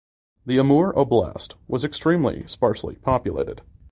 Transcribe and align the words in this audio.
The 0.47 0.57
Amur 0.57 0.93
Oblast 0.93 1.53
was 1.67 1.83
extremely 1.83 2.47
sparsely 2.47 2.95
populated. 2.95 3.61